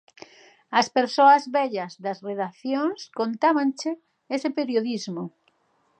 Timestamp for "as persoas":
0.79-1.43